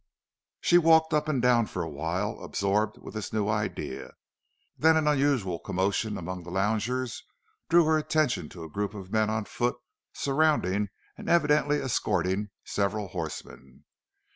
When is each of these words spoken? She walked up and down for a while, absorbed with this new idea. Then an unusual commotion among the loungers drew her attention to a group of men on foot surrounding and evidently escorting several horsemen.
She 0.61 0.79
walked 0.79 1.13
up 1.13 1.27
and 1.29 1.39
down 1.43 1.67
for 1.67 1.83
a 1.83 1.87
while, 1.87 2.39
absorbed 2.43 2.97
with 2.97 3.13
this 3.13 3.31
new 3.31 3.47
idea. 3.47 4.13
Then 4.75 4.97
an 4.97 5.07
unusual 5.07 5.59
commotion 5.59 6.17
among 6.17 6.41
the 6.41 6.49
loungers 6.49 7.23
drew 7.69 7.85
her 7.85 7.99
attention 7.99 8.49
to 8.49 8.63
a 8.63 8.67
group 8.67 8.95
of 8.95 9.11
men 9.11 9.29
on 9.29 9.45
foot 9.45 9.75
surrounding 10.11 10.89
and 11.19 11.29
evidently 11.29 11.79
escorting 11.79 12.49
several 12.65 13.09
horsemen. 13.09 13.83